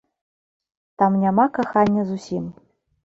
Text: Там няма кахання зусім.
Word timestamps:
Там 1.01 1.19
няма 1.25 1.45
кахання 1.59 2.07
зусім. 2.11 2.51